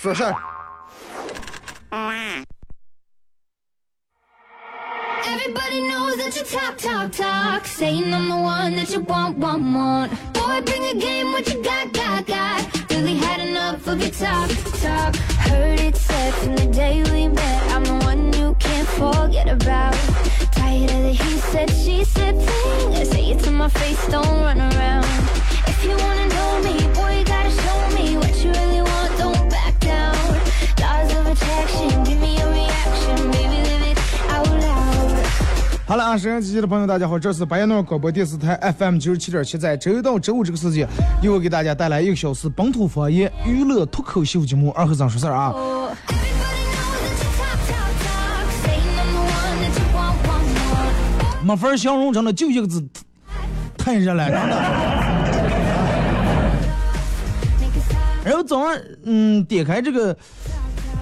[0.00, 0.28] Everybody
[5.88, 7.66] knows that you talk, talk, talk.
[7.66, 10.12] Saying I'm the one that you want, want, want.
[10.34, 12.90] Boy, bring a game, what you got, got, got.
[12.90, 14.48] Really had enough of your talk,
[14.80, 15.16] talk.
[15.50, 19.94] Heard it said from the day we met, I'm the one you can't forget about.
[20.52, 22.94] Tired of the he said, she said thing.
[22.94, 25.06] I say it to my face, don't run around.
[25.66, 26.17] If you want
[35.88, 40.86] 好了啊，收音机前的朋友，大家好，这是白彦淖尔广播电视台 FM 九十七点七，在周一到周五这个时间，
[41.22, 45.48] 又会给大家带来一个小时本土方言娱乐脱口秀节目《二和尚说事儿》啊。
[45.48, 45.90] Oh.
[51.42, 52.86] 没法形容，真的就一个字，
[53.78, 54.56] 太热了，真的。
[58.26, 60.14] 然后早上，嗯，点开这个，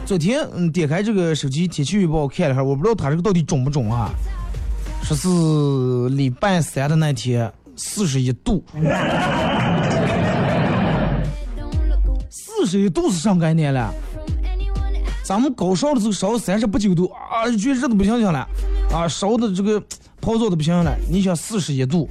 [0.04, 4.10] 昨天，嗯，点开这个手机天气预报看了一下，我不知道它这个到底准不准啊？
[5.06, 5.28] 说是
[6.16, 8.64] 礼拜三的那天四十一度，
[12.28, 13.94] 四十一度是上概念了。
[15.22, 18.48] 咱们高烧的时候烧三十八九度啊，就热的不行行了，
[18.92, 19.80] 啊，烧的这个
[20.20, 20.96] 泡澡的不行了。
[21.08, 22.08] 你想四十一度，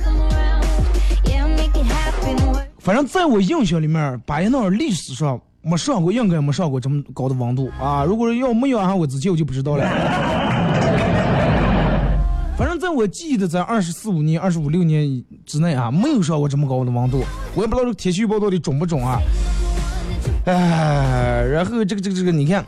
[2.79, 8.05] 反正在我印象里面，巴彦淖尔历史上没上过，应该没上过这么高的温度啊。
[8.05, 10.54] 如果要没有俺我自己我就不知道了。
[12.57, 17.23] 反正在我记忆的在二十四五年、二十五六年之内啊，没有上过这么高的温度。
[17.53, 19.19] 我也不知道这个天气预报到底准不准啊。
[20.45, 22.63] 哎，然后这个这个这个，你看，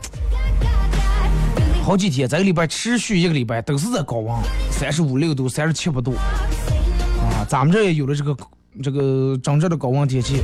[1.82, 4.36] 好几天，这个礼拜持续一个礼拜都是在高温，
[4.70, 7.46] 三十五六度、三十七八度啊。
[7.48, 8.36] 咱们这也有了这个
[8.82, 10.42] 这个真正的高温天气。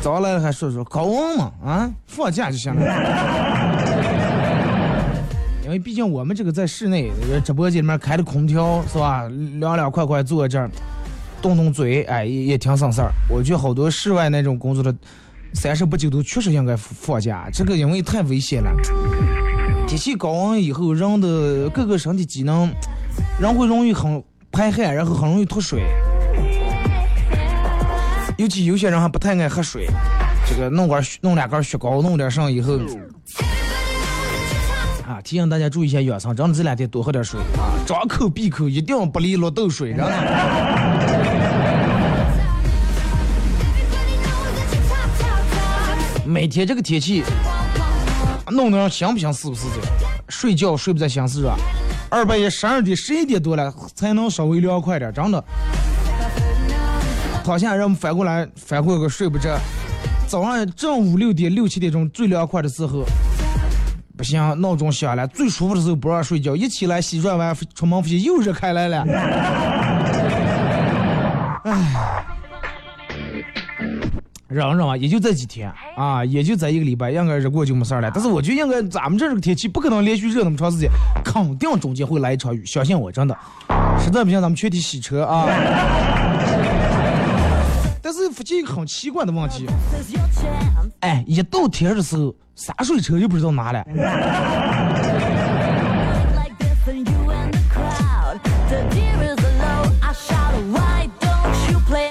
[0.00, 3.99] 早来了还说说高温嘛啊，放假就行了。
[5.70, 7.12] 因为毕竟我们这个在室内
[7.44, 9.28] 直播间里面开的空调是吧，
[9.60, 10.68] 凉凉快快坐在这儿，
[11.40, 13.12] 动动嘴，哎也也挺省事儿。
[13.28, 14.92] 我觉得好多室外那种工作的，
[15.54, 18.72] 三十八九度确实应该放假，这个因为太危险了。
[19.86, 22.68] 天气高温以后，人的各个身体机能，
[23.40, 24.20] 人会容易很
[24.50, 25.84] 排汗，然后很容易脱水。
[28.38, 29.86] 尤其有些人还不太爱喝水，
[30.48, 32.76] 这个弄根弄两根雪糕，弄点上以后，
[35.30, 40.04] 提醒大家注意一下养生，真的这两天多喝点水啊，张口闭口一定要不离绿豆水，真的。
[40.04, 40.18] Everybody
[44.24, 46.26] knows that you talk, talk, talk.
[46.26, 47.22] 每天这个天气，
[48.50, 49.74] 弄得让想不想死不死的，
[50.28, 51.54] 睡觉睡不在想死热，
[52.08, 55.44] 二半夜十二点十一点多了才能稍微凉快点，真的。
[57.44, 59.56] 躺下让我们反过来反过个睡不着，
[60.26, 63.04] 早上正五六点六七点钟最凉快的时候，
[64.20, 69.02] 不行，闹钟响了，最舒服的时候不让睡觉，一起来洗涮完出门发现又热开来了，
[71.64, 72.26] 唉。
[74.46, 78.10] 忍忍啊，也就这几天啊，也就这一个礼拜，应该热过就没事了。
[78.12, 80.90] 但是我觉得应该咱们这这个天气不可能连续热那么长时间，
[81.24, 83.34] 肯定中间会来一场雨，相信我，真的。
[83.98, 85.46] 实在不行，咱们全体洗车啊。
[88.12, 89.68] 但是附近一个很奇怪的问题，
[90.98, 93.84] 哎，一到天的时候，洒水车就不知道哪了。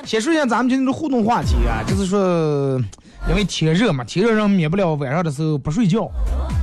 [0.06, 2.79] 先说一下咱们今天的互动话题啊，就是说，
[3.28, 6.09] 因为天热嘛，天热人免不了晚上的时候不睡觉，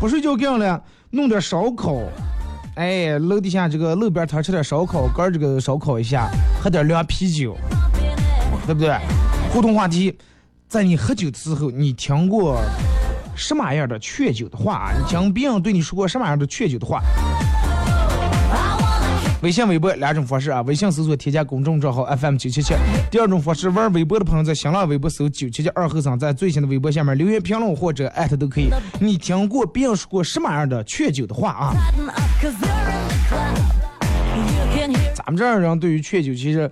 [0.00, 0.80] 不睡觉干啥呢？
[1.10, 1.98] 弄点烧烤，
[2.76, 6.26] 哎，楼底下这个路边摊吃点烧烤，干这个烧烤一下，
[6.58, 7.54] 喝点凉啤酒，
[8.64, 8.96] 对不对？
[9.56, 10.14] 互动话题，
[10.68, 12.60] 在你喝酒的时候，你听过
[13.34, 14.92] 什么样的劝酒的话？
[14.98, 17.00] 你听别人对你说过什么样的劝酒的话？
[19.40, 22.74] 微信、微博两种方式啊，微信搜索添加公众账号 FM 九七七。
[23.10, 28.68] 第二种方式，玩微博的朋友在新浪微博搜九七七二后生，在最新的微博下面留言评论或者艾特都可以。
[29.00, 31.72] 你听过别人说过什么样的劝酒的话啊？
[35.14, 36.70] 咱们这儿人对于劝酒，其实，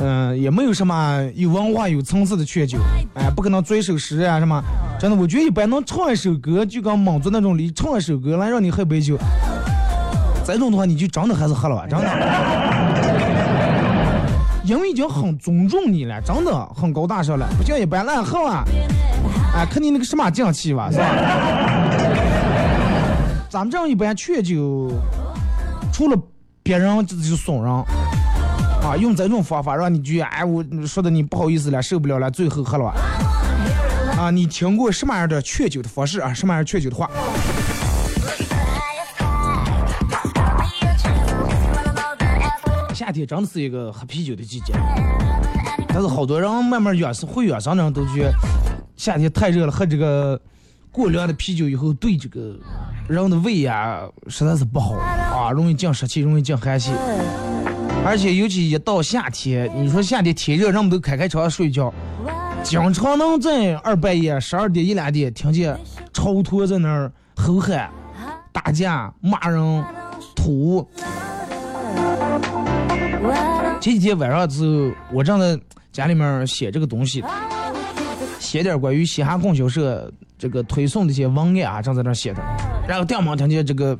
[0.00, 2.78] 嗯、也没有什么有文化、有层次的劝酒，
[3.14, 4.62] 哎，不可能遵守时啊什么。
[4.98, 9.16] 真的，我觉得一般能唱一首歌，就跟莽族那种你唱一首歌来让你喝杯酒，
[10.44, 12.06] 这种的话你就真的还是喝了吧，真的。
[14.64, 18.62] 因为已经很尊重你了，真的很高大上了，不像一般乱喝啊！
[19.54, 21.04] 哎，看你那个什么匠气吧，是吧？
[23.48, 24.92] 咱们这样一般劝酒，
[25.90, 26.18] 除了
[26.68, 27.72] 别人就是怂人
[28.82, 32.94] 啊，用这种方法让你觉得哎，我说的你不好意思了，受不了了，最后喝了吧。
[34.18, 36.34] 啊，你听过什么样的劝酒的方式啊？
[36.34, 37.08] 什么样劝酒的话？
[42.92, 44.74] 夏天真的是一个喝啤酒的季节，
[45.88, 48.34] 但是好多人慢慢养生会养生的人都觉得
[48.94, 50.38] 夏天太热了，喝这个
[50.90, 52.56] 过凉的啤酒以后对这个
[53.08, 56.92] 人的胃呀实在是不好啊，容易降湿气，容易降寒气。
[58.04, 61.92] 而且尤其一到夏天，你说夏天天热，人们都开开窗睡觉，
[62.62, 65.78] 经常能在二半夜十二点一两点听见
[66.12, 67.90] 超脱在那儿吼喊、
[68.52, 69.84] 打架、骂人、
[70.34, 70.88] 吐。
[73.80, 75.60] 前几天晚上之后，我正在
[75.92, 77.22] 家里面写这个东西，
[78.38, 82.40] 写点关于嘻哈供销社这个推送的一些文案啊，正在那写的。
[82.86, 83.98] 然后电门听见这个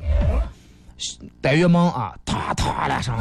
[1.41, 3.13] 单元门啊，哒哒两声，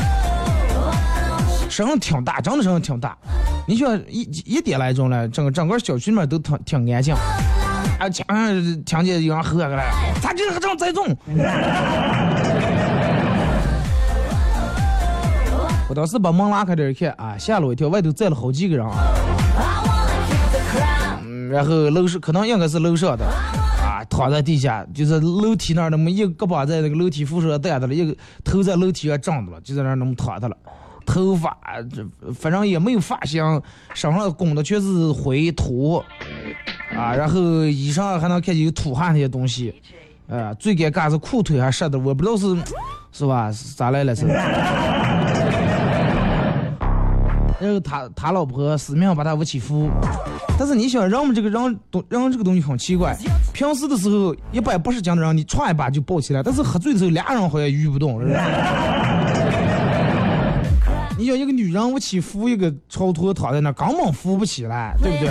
[1.68, 3.18] 声音挺大，真的声音挺大。
[3.66, 7.12] 你说一一点来钟了，整个整个小区里面都挺挺安静。
[7.98, 8.24] 啊，听
[8.84, 9.82] 听见有人喝个了，
[10.22, 11.04] 咋这个这么栽种？
[15.88, 18.92] 我当时把门拉开点一看啊，吓了我一跳，外头站了好几个人啊。
[21.48, 30.56] 然后楼上可能应该是楼上的啊，躺在地下，就是楼梯那儿那么一胳膊在那个楼梯扶手上担着了，一个头在楼梯上站着了，就在那儿那么躺着了。
[31.06, 31.56] 头发
[31.90, 33.42] 这反正也没有发型，
[33.94, 36.04] 身上拱的全是灰土
[36.94, 39.74] 啊，然后衣裳还能看见有土汗那些东西，
[40.26, 42.54] 呃，最尴尬是裤腿还湿的，我不知道是
[43.10, 43.50] 是吧？
[43.74, 44.26] 咋来了是？
[47.60, 49.90] 然后他他老婆死命把他往起扶，
[50.58, 53.16] 但是你想，人们这个人东人这个东西很奇怪，
[53.52, 58.44] 平时的时候一般不是这样的人，你歘一把就抱起来，但是喝醉的时候俩人好像遇不动，是吧？
[61.18, 65.26] 你想一个女人往起扶一个超脱躺在那，根本扶不起来，对不对？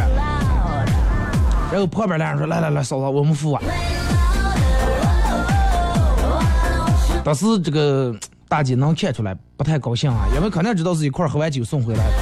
[1.72, 3.62] 然后旁边俩人说：“来来来，嫂子，我们扶啊。”
[7.24, 8.14] 当时这个
[8.50, 12.14] 大姐能看出来不太高兴啊，因为肯定知道是一块喝完酒送回来的。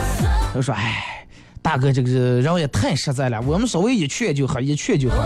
[0.54, 1.25] 她说：“哎，
[1.62, 5.24] 大哥这个人也太实在了，我们稍微一劝就喝，一劝就喝。”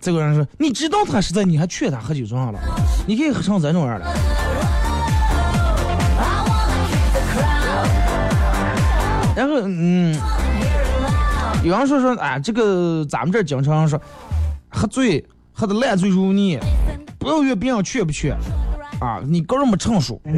[0.00, 2.58] 这个人说：“你知道他实在，你还劝他喝酒重要了？
[3.06, 4.06] 你可以喝成这种样了。”
[9.36, 10.16] 然后，嗯，
[11.62, 14.00] 有人说说，哎，这个咱们这经常说，
[14.70, 15.22] 喝醉
[15.52, 16.58] 喝的烂醉如泥，
[17.18, 18.34] 不要怨别人劝不劝，
[19.00, 20.20] 啊，你个人没成熟，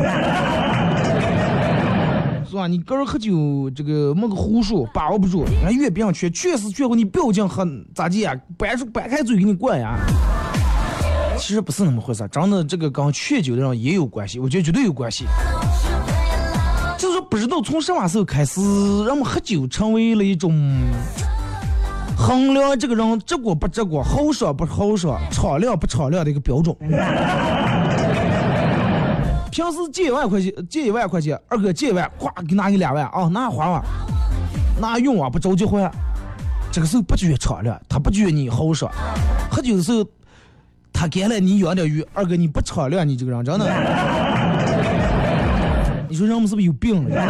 [2.48, 2.66] 是吧？
[2.68, 8.34] 你个人喝酒这个没个壶数，把握不住，人怨别人劝，劝是劝过你不要这样喝，咋地呀？
[8.56, 9.98] 掰出掰开嘴给你灌呀？
[11.38, 15.24] 其实不是那么回事，真的这个跟劝酒的人也有关系，我觉得绝对有关系。
[16.98, 18.60] 就是说，不知道从什么时候开始，
[19.04, 20.54] 人们喝酒成为了一种
[22.16, 26.76] 衡量这个人直过不直过、豪爽不豪爽、敞亮不敞亮的一个标准。
[29.52, 33.84] 平时借一万块钱，借一万块钱，二哥借一万，咵给拿你两万啊，拿花吧，
[34.80, 35.92] 拿用啊，不着急还。
[36.72, 38.90] 这个时候不觉得敞亮，他不觉得你豪爽。
[39.50, 40.02] 喝酒的时候，
[40.90, 43.66] 他给了你养点鱼，二哥你不敞亮，你这个人真的。
[46.08, 47.22] 你说人们是不是有病了？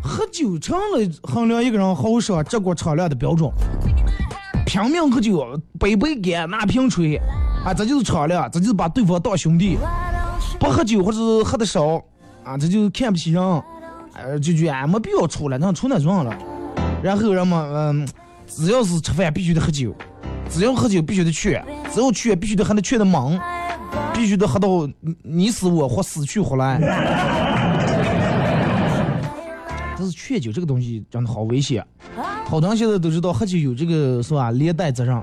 [0.00, 3.50] 喝酒成了衡量一个人豪爽、直过敞亮的标准。
[4.70, 7.16] 拼命喝酒，杯杯干，拿瓶吹，
[7.64, 9.76] 啊，这就是敞亮，这就是把对方当兄弟。
[10.60, 11.96] 不喝酒或者喝的少，
[12.44, 13.42] 啊，这就看不起人，
[14.14, 16.32] 呃，就觉得俺没必要出来，那出那状了。
[17.02, 18.08] 然后人们，嗯，
[18.46, 19.92] 只要是吃饭必须得喝酒，
[20.48, 21.60] 只要喝酒必须得劝，
[21.92, 23.36] 只要劝必须得还得劝的猛。
[24.14, 24.88] 必须得喝到
[25.24, 26.78] 你死我活，死去活来。
[29.98, 31.84] 但是劝酒这个东西真的好危险，
[32.50, 35.16] 好多人现在都知道喝酒有这个是吧连带责任。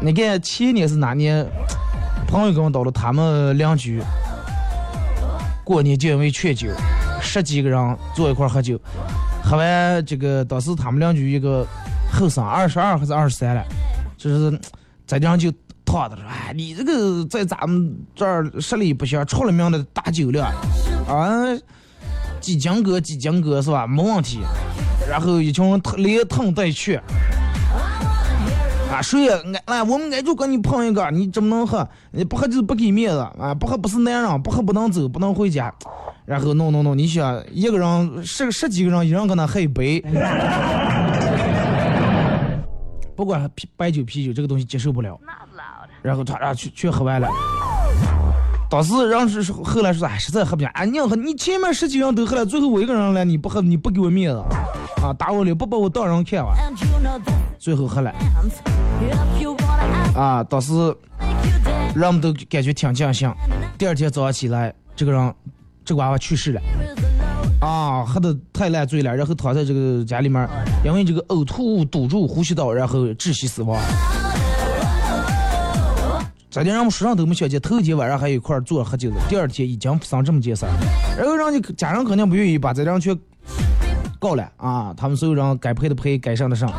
[0.00, 1.46] 你看前年是哪年？
[2.26, 4.02] 朋友跟我到了，他们邻居
[5.62, 6.68] 过年就因为劝酒，
[7.20, 8.76] 十几个人坐一块喝酒，
[9.44, 11.64] 喝完这个当时他们邻居一个
[12.12, 13.64] 后生，二十二还是二十三了，
[14.16, 14.60] 就是
[15.06, 15.52] 在地上就。
[15.84, 20.50] 躺的说：“哎，你这个在咱们这儿实力不行，出了名的大酒量
[21.06, 21.44] 啊，
[22.40, 23.86] 几斤哥几斤哥是吧？
[23.86, 24.38] 没问题。
[25.12, 26.98] 然后一群人连疼带去。
[28.90, 31.86] 啊，谁也俺来，我们俺就跟你碰一个，你怎么能喝？
[32.12, 33.52] 你不喝就是不给面子啊！
[33.52, 35.70] 不喝不是男人，不喝不能走，不能回家。
[36.24, 40.02] 然后弄弄弄，你想一个人十十几个人，一人跟他喝一杯，
[43.14, 45.20] 不管啤白酒啤酒这个东西接受不了。
[46.00, 47.28] 然后他俩去去喝完了。
[48.72, 54.38] 当时人是后来说，哎，实在喝不下，哎，你喝，你前面十几个人都喝了，最后我一个人来，你不喝，你不给我面子
[55.02, 56.54] 啊，打我脸，不把我当人看哇。
[57.58, 58.10] 最后喝了
[60.16, 60.72] 啊，当时
[61.94, 63.30] 人们都感觉挺尽兴。
[63.76, 65.34] 第二天早上起来，这个人
[65.84, 66.60] 这个娃娃去世了
[67.60, 70.48] 啊，喝的太烂醉了，然后躺在这个家里面，
[70.82, 73.78] 因为这个呕吐物堵住呼吸道，然后窒息死亡。
[76.52, 80.72] 昨天人们书上都没写见，头一天晚上还一块坐着喝酒的，第二天已经发生这么件事儿，
[81.16, 83.18] 然后人家家人肯定不愿意把这人全
[84.18, 86.70] 告了啊，他们所有人该赔的赔，该上的上。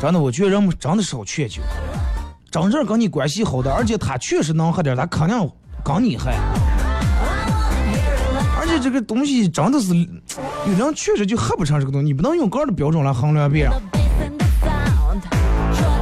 [0.00, 1.62] 真的，我觉得人们真的少劝酒，
[2.48, 5.50] 真正跟你关系好的，而且他确实能喝点儿，他肯定
[5.82, 6.30] 跟你喝。
[8.60, 13.72] 而且这个东西真的是，有人确实就喝不成这个东西，你不能用个人的标准来衡量别人。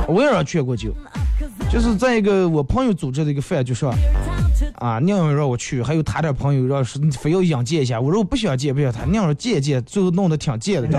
[0.08, 0.94] 我也让劝过酒，
[1.70, 3.90] 就是在一个我朋友组织的一个饭局上
[4.76, 10.98] 啊，宁宁，让我去，还有他点朋友让是非要硬见一下，我说我不想见，不想他，娘说见一见，最后弄得挺贱的，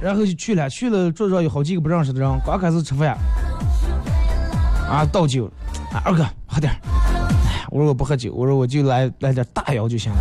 [0.00, 3.16] 然后就去了，去了桌上有好几个不认识的人，刚开始吃饭，
[4.88, 5.50] 啊倒酒，
[5.90, 10.18] 啊二哥喝点儿，哎我说我不喝酒，我说我就来来点大窑就行了。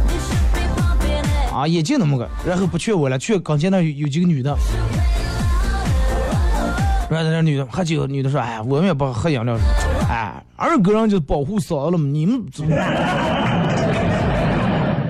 [1.53, 4.53] 啊，也就那么个，然后不劝我了，劝刚才那有几个女的，
[7.09, 9.57] 然后那女的喝酒，女的说，哎，我们也不喝饮料，
[10.09, 12.75] 哎，二哥人就保护嫂子了嘛，你们怎么？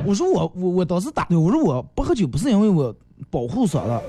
[0.05, 2.93] 我说我我我当时打的，我说我不喝酒不是因为我
[3.29, 3.99] 保护嫂子，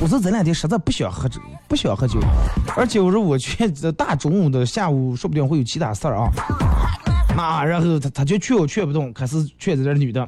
[0.00, 2.18] 我说这两天实在不想喝酒，不想喝酒，
[2.76, 6.30] 而且我说我去这大中午的下午说不定会有其他事儿啊，
[7.36, 10.26] 啊，然后他他就劝我劝不动，开始劝这女的。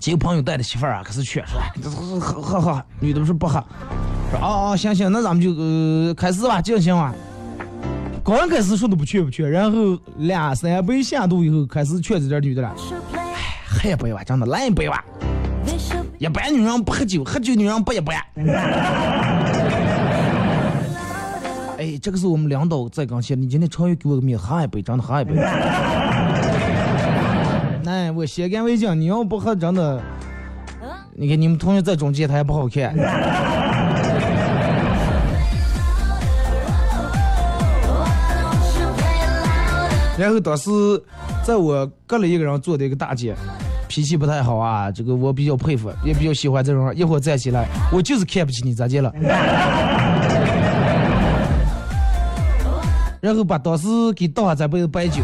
[0.00, 1.60] 几个朋友带着媳妇儿啊，可是劝说，
[2.20, 3.62] 喝喝喝，女的不是不喝，
[4.30, 7.14] 说哦哦行行，那咱们就呃开始吧，进行吧。
[8.24, 12.74] 刚开始说的不去不去，然后两三杯下肚以后，开始劝这点女的了，
[13.12, 13.22] 哎
[13.66, 15.04] 喝一杯吧，真的来一杯吧。
[16.18, 18.16] 一般女人不喝酒，喝酒女人不一般。
[21.76, 25.34] 哎，这个是我们领导在刚写，你今天超越给我个面，喝一杯，真的喝一杯。
[27.84, 30.00] 哎， 我先干为敬，你要不喝，真的，
[31.14, 32.94] 你看你们同学在中间，他也不好看。
[40.18, 40.70] 然后当时
[41.44, 43.34] 在我隔了一个人坐的一个大姐，
[43.88, 46.94] 脾气不太好啊，这个我比较佩服，也比较喜欢这种。
[46.94, 49.12] 一会儿站起来，我就是看不起你，咋的了？
[53.20, 55.22] 然后把当时给倒下这杯白酒，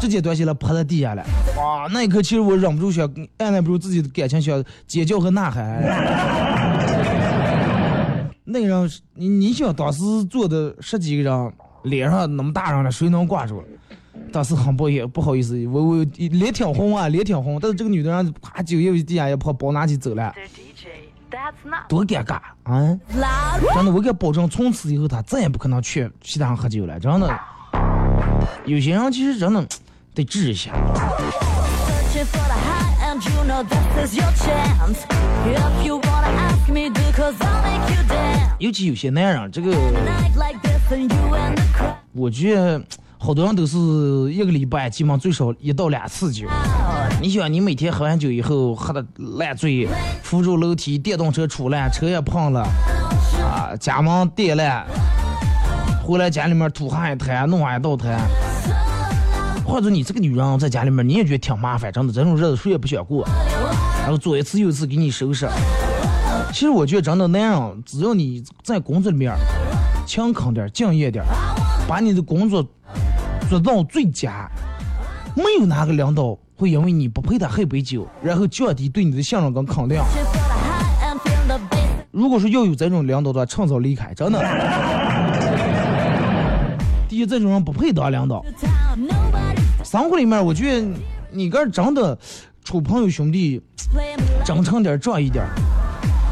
[0.00, 1.22] 直接端起来泼在地下了。
[1.56, 5.82] 哇，那一刻其实我忍不住想按捺不住自己的感情，想尖叫和呐喊。
[8.44, 13.62] 那个人，你你想当时坐的十几个人，脸上那么大人了，谁能挂住？
[14.34, 17.56] 当时很抱歉，不好意思，我我脸挺红啊，脸挺红。
[17.62, 20.34] 但是这个女的人，啪酒又往地下一泼，包拿起走了，
[21.88, 22.98] 多尴尬啊！
[23.74, 26.98] 真的，我敢保证，从此以后她再也不可能去其他上喝酒了。
[26.98, 27.40] 真的，
[28.64, 29.64] 有些人其实真的
[30.12, 30.72] 得治一下。
[38.58, 39.72] 尤其有些男人，这个，
[42.12, 42.82] 我觉得。
[43.24, 43.78] 好多人都是
[44.30, 46.46] 一个礼拜基本上最少一到两次酒。
[47.22, 49.02] 你想，你每天喝完酒以后喝的
[49.38, 49.88] 烂醉，
[50.22, 52.60] 扶住楼梯，电动车出来，车也碰了，
[53.42, 54.84] 啊，家门跌了，
[56.04, 58.20] 回来家里面吐上一滩，弄上一道滩。
[59.64, 63.26] 或者你这个女人在家里面，你也觉得挺麻烦，真的，这种日子谁也不想过。
[64.02, 65.48] 然后做一次又一次给你收拾。
[66.52, 69.34] 其实我觉得真的男人，只要你在工作里面
[70.06, 71.24] 勤恳点、敬业点，
[71.88, 72.62] 把你的工作
[73.60, 74.50] 做到最佳，
[75.36, 79.98] 没有哪个领导会因为你不陪他喝一杯酒，然后降低对你的信任跟肯定。
[82.10, 84.40] 如果说要有这种领导的话，趁早离开，真的。
[87.08, 88.44] 第一，这种人不配当领导。
[89.84, 90.88] 生活里面，我觉得
[91.30, 92.18] 你个真的
[92.64, 93.62] 处朋友兄弟
[94.44, 95.44] 真诚点、仗义点，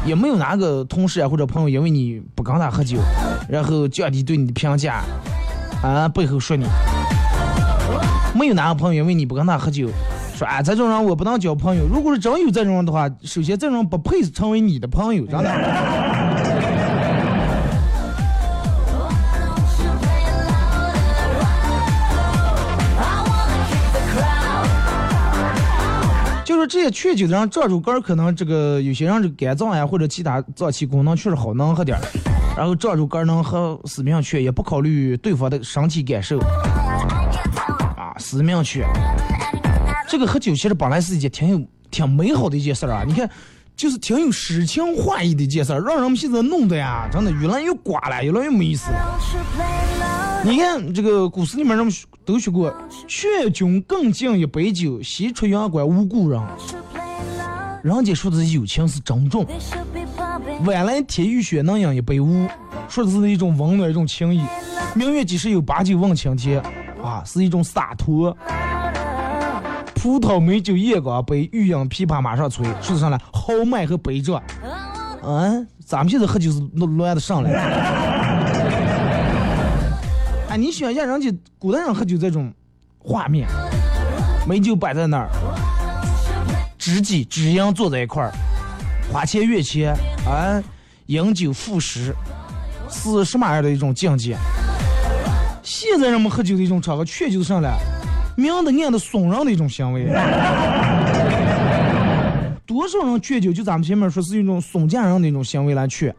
[0.05, 2.97] 也没有哪个同事啊或者朋友因为你不跟他喝酒，
[3.47, 5.03] 然后降低对你的评价，
[5.81, 6.65] 啊背后说你。
[8.33, 9.87] 没有哪个朋友因为你不跟他喝酒，
[10.35, 11.85] 说啊这种人我不能交朋友。
[11.87, 15.51] 如果是真有这种人的话，首先这种人不配成为你的朋友，真的。
[26.45, 32.01] 就是这些劝酒的人，这首歌可能这个有些人这肝脏呀或者其他脏器功能确实好能喝点儿，
[32.57, 36.39] 然后这首歌能喝死命劝，也不考虑对方的身体感受，
[38.17, 38.83] 死命去。
[40.07, 43.29] 这个喝酒其实本来是一件挺有挺美好的一件事儿啊，你看，
[43.75, 49.19] 就是挺有诗情画意的一件事儿，让人们现在弄的呀，真的越来越寡了，越来越没意思了。
[50.45, 52.73] 你看这个古诗里面人们都说过，
[53.07, 56.41] 劝君更尽一杯酒，西出阳关无故人。
[57.81, 59.45] 人家说的是友情是珍重，
[60.65, 62.47] 晚来天欲雪能饮一杯无，
[62.87, 64.41] 说的是一种温暖一种情谊。
[64.95, 66.61] 明月几时有，把酒问青天，
[67.03, 68.35] 啊，是一种洒脱。
[69.93, 74.41] 葡萄美酒夜光杯，欲饮琵琶马上催，说的上来豪迈和悲壮。
[75.21, 77.51] 嗯，咱们现在喝酒是乱乱的上来。
[80.49, 82.51] 哎， 你想象人家古代人喝酒这种
[82.99, 83.47] 画面，
[84.47, 85.29] 美酒摆在那儿，
[86.77, 88.31] 知己知音坐在一块儿，
[89.11, 89.93] 花前月前，
[90.25, 90.61] 啊，
[91.05, 92.13] 饮酒赋诗，
[92.89, 94.37] 是什么样的一种境界？
[95.75, 97.79] 现在人们喝酒的一种场合，劝酒上来，
[98.37, 100.05] 明的暗的怂人的一种行为。
[102.63, 106.13] 多少人劝酒，就咱们前面说是一种怂贱人的一种行为来劝，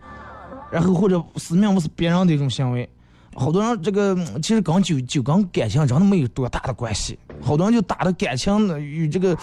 [0.73, 2.91] 然后或者死命不是别人的一种行为。
[3.33, 9.39] 好多人这个其实跟酒酒跟感情真的没有多大的关系，好多人就打着感情的与这个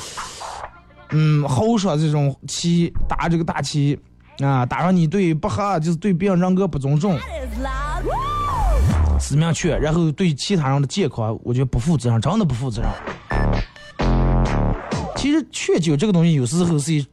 [1.11, 3.97] 嗯豪爽这种气，打这个大旗
[4.39, 7.17] 啊，打上你对不喝就是对别人人格不尊重，
[9.21, 12.89] 死命劝，然后对其他人的健康，我觉得不负责任，真的不负责任。
[15.15, 17.05] 其实劝酒这个东西，有时候是一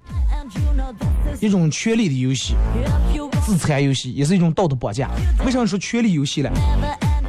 [1.38, 2.54] 一种权力的游戏。
[3.44, 5.08] 自残游戏也是一种道德绑架。
[5.44, 6.50] 为啥说权力游戏呢？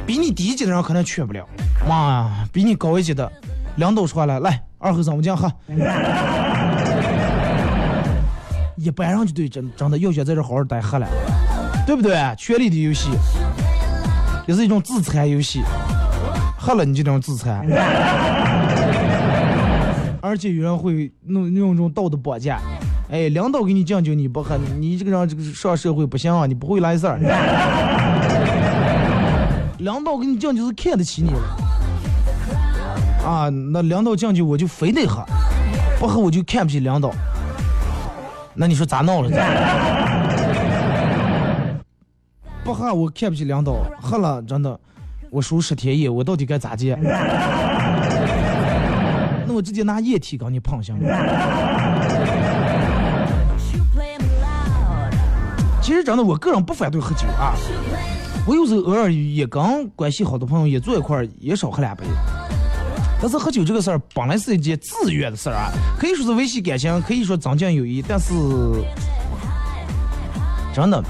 [0.06, 1.46] 比你低级的人可能劝不了。
[1.88, 3.30] 妈呀，比你高一级的，
[3.76, 5.50] 领导说了，来，二后生我讲喝。
[8.76, 11.06] 一般人就对真真的要想在这好好待喝了，
[11.86, 12.16] 对不对？
[12.36, 13.10] 权力的游戏
[14.50, 15.62] 也是一种自残游戏，
[16.58, 17.64] 喝了你就这种自残，
[20.20, 22.58] 而且有人会弄用这种道德绑架。
[23.12, 27.20] 哎，领导给你敬酒你不喝，你这个人这个上社会不行啊，你不会来事儿。
[29.78, 31.38] 领导给你敬酒是看得起你了，
[33.24, 35.24] 啊，那领导敬酒我就非得喝，
[36.00, 37.12] 不喝我就看不起领导。
[38.54, 39.30] 那你说咋闹了？
[42.70, 44.78] 不喝我看不起领导，喝了真的
[45.28, 46.96] 我输十天液，我到底该咋接？
[49.44, 51.02] 那我直接拿液体跟你碰行吗？
[55.82, 57.56] 其实真的，我个人不反对喝酒啊。
[58.46, 62.04] 我有时候偶尔也跟关系好的朋友也坐一块儿，也少喝两杯。
[63.20, 68.00] 但是喝酒这个事儿本来是一件自愿的事儿啊，可以说是维系感情，可以说增进友谊。
[68.00, 68.32] 但是
[70.72, 71.02] 真的，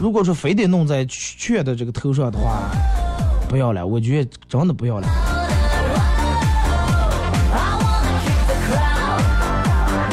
[0.00, 2.70] 如果说非得弄在劝的这个头上的话，
[3.48, 3.86] 不要了。
[3.86, 5.06] 我觉得真的不要了。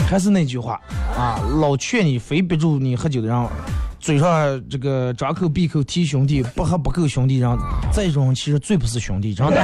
[0.07, 0.79] 还是那句话
[1.15, 3.47] 啊，老劝你非逼住你喝酒的人。
[3.99, 7.57] 嘴上这个张口闭口提兄弟，不喝不够兄弟，人
[7.91, 9.55] 这种其实最不是兄弟，真的。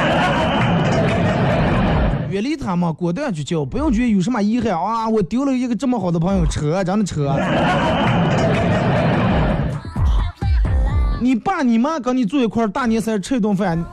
[2.30, 5.08] 远离他嘛，果断去交，不用觉得有什么遗憾啊！
[5.08, 7.34] 我丢了一个这么好的朋友，扯，真的扯。
[11.26, 13.84] 你爸你妈跟你坐一块儿大年三十吃一顿饭，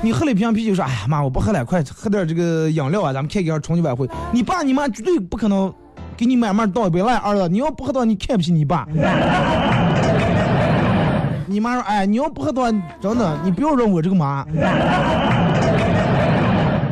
[0.00, 4.08] 你喝了一瓶啤酒，说哎呀妈，我不喝了，快喝点这个饮料啊，咱们开个重庆晚会。
[4.32, 5.70] 你爸你妈绝对不可能
[6.16, 8.88] 给你慢慢倒一杯来，儿子，你要不喝的话，你看不起你爸。
[11.44, 12.70] 你妈说：“哎，你要不喝的话，
[13.02, 14.42] 真的，你不要认我这个妈。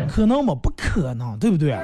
[0.07, 0.55] 可能吗？
[0.63, 1.75] 不可能，对不对？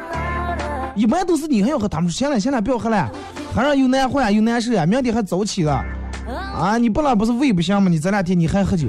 [0.95, 3.11] 一般都是你还要喝，他们说行了，行了，不要喝了，
[3.55, 5.83] 喝上又难换又难受呀，明天还早起了。
[6.55, 7.89] 啊，你不然不是胃不行吗？
[7.89, 8.87] 你这两天你还喝酒，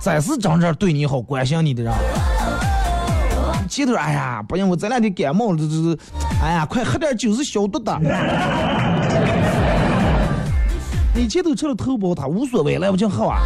[0.00, 1.92] 真是真正对你好、关心你的人。
[3.68, 5.98] 前头哎呀，不行，我这两天感冒了，这这，
[6.42, 7.98] 哎呀，快喝点酒是消毒的。”
[11.14, 13.40] 你前头吃了头孢，他无所谓，来不及喝啊。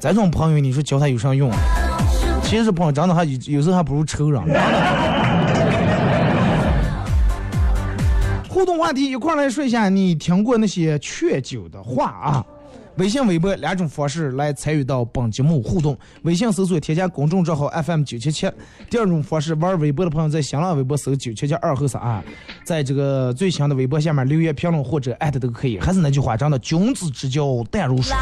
[0.00, 1.56] 这种朋友，你说交他有啥用啊？
[2.42, 4.42] 其实朋友真的还有有时候还不如仇人。
[8.56, 12.46] 互动话题一块来说一下，你听过那些劝酒的话啊？
[12.96, 15.96] 微信、微博两种方式来参与到本节目互动。
[16.22, 18.50] 微信搜索添加公众账号 FM 九七七。
[18.88, 22.24] 第二种方式，玩微博的朋友在新浪微博搜九七七二后三啊，
[22.64, 25.78] 在这个最新的微博下面留言评论或者艾特都可以。
[25.78, 28.16] 还是那句话，真的君子之交淡如水。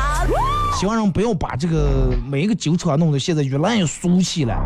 [0.77, 4.61] 希望人不要把这个每一个酒厂弄得现在越来越俗气了，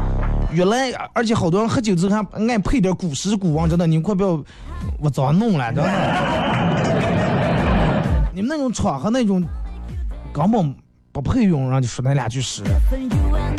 [0.55, 4.43] 越来而且好多人喝酒之后还爱配点古诗古文，真的，你们快不要
[5.01, 5.91] 我早弄了，真的。
[8.33, 9.45] 你们那种场合那种
[10.39, 10.73] 根本
[11.11, 12.63] 不配用，人就说那两句诗，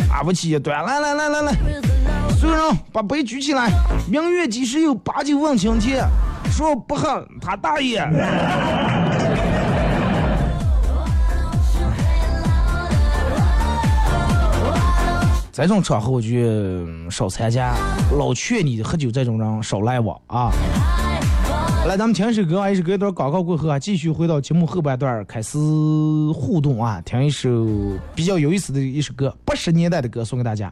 [0.07, 0.81] 打不起一段。
[0.85, 1.51] 来来来来来，
[2.37, 2.63] 所有人
[2.93, 3.69] 把杯举起来，
[4.07, 6.07] 明月几时有，把酒问青天。
[6.49, 7.99] 说不喝他大爷。
[15.51, 16.29] 这种场合我就
[17.11, 17.73] 少参加，
[18.17, 20.49] 老劝你喝酒这种人少来往啊。
[21.87, 25.57] 来，咱们听一首歌啊，一首歌一段广告过后啊，继续回到节目后半段开始
[26.35, 27.65] 互动啊，听一首
[28.13, 30.71] 比较有意思的一首歌，八十年代的歌送给大家。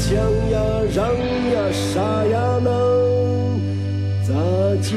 [0.00, 0.16] 抢
[0.50, 0.58] 呀，
[0.94, 3.60] 让呀，杀呀，能
[4.22, 4.32] 咋
[4.80, 4.96] 解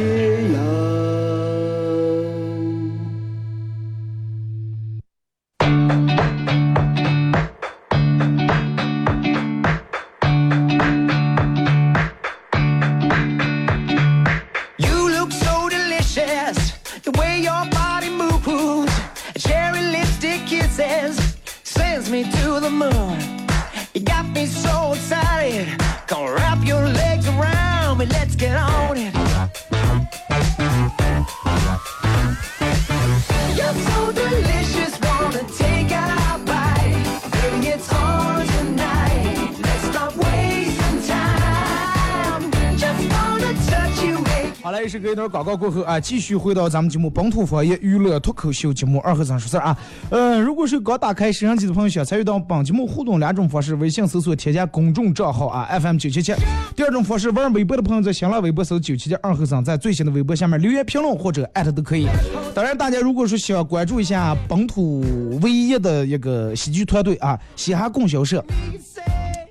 [44.84, 49.78] 也，是隔一段广告过后啊，继续回到咱们节目本土方言娱乐脱口秀节目二和三说事啊。
[50.10, 56.34] 呃，如果是刚打开摄像机的朋友，想参与到本节目互动两种方式：微信搜索添加公众账号啊 FM 九七七；
[56.76, 62.06] 第二种方式，玩微博的朋友在新浪微博搜九七七二和三，在最新的微博下面留言评论或者艾特都可以。
[62.54, 65.00] 当然，大家如果说想关注一下本土
[65.42, 68.44] 唯一的一个喜剧团队啊，嘻哈供销社。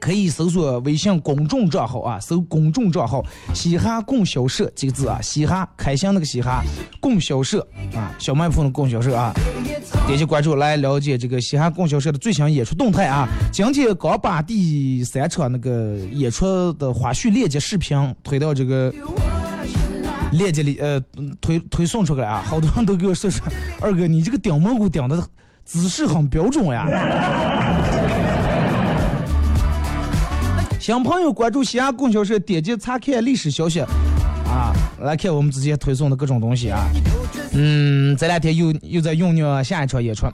[0.03, 6.61] 可以搜索微信公众账号啊，搜公众账号“嘻哈供销社”几个字啊，嘻哈开箱那个嘻哈，
[6.99, 9.33] 供销社啊，小卖铺的供销社啊，
[10.05, 13.29] 点击关注来了解这个嘻哈供销社的最新演出动态啊。
[13.53, 18.93] 今天刚把第三场那个演出的花絮链接视频推到这个
[20.33, 21.01] 链接里，呃，
[21.41, 23.47] 推推送出来啊，好多人都给我说说，
[23.81, 25.25] 二哥你这个顶蘑菇顶的
[25.65, 26.89] 姿势很标准呀。
[30.83, 36.85] 新朋友关注西安供销社，点击查看历史消息，啊，来看我们之前推送的各种东西啊。
[37.53, 40.27] 嗯，这两天又又在酝酿下一场演出。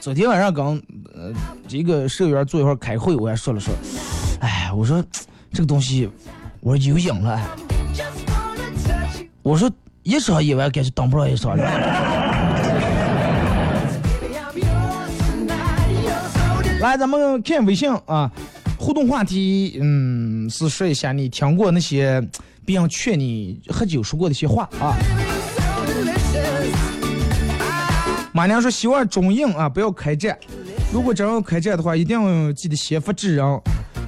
[0.00, 0.80] 昨天晚上刚
[1.12, 1.30] 呃
[1.68, 3.74] 这个社员坐一会儿开会，我还说了说，
[4.40, 5.04] 哎，我说
[5.52, 6.08] 这个东西，
[6.60, 7.38] 我说有瘾了，
[9.42, 9.70] 我说
[10.04, 12.43] 一场演完感觉当不了一场了。
[16.84, 18.30] 来，咱们看微信啊，
[18.78, 22.22] 互动话题，嗯，是说一下你听过那些
[22.62, 24.92] 别人劝你喝酒说过的一些话啊。
[28.34, 30.38] 马娘说希望中印啊不要开战，
[30.92, 33.60] 如果真要开战的话，一定要记得先发制人，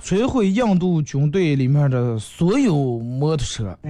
[0.05, 3.79] 摧毁印度军队里面的所有摩托车。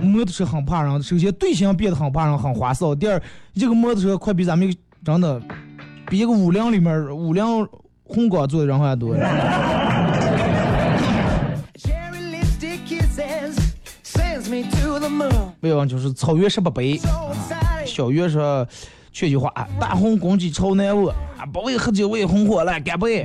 [0.00, 2.94] 摩托车很怕人，首先队形变得很怕人，很花哨。
[2.94, 3.22] 第二，
[3.54, 4.74] 这个摩托车快比咱们
[5.04, 5.38] 真的
[6.10, 7.44] 比一个五菱里面五菱
[8.02, 9.14] 宏光做的人还多。
[15.60, 17.00] 未忘就是草原十八杯.
[17.86, 18.66] 小月说
[19.12, 23.24] 缺句话，大红公鸡朝南卧，啊，不为喝酒为红火来，干杯！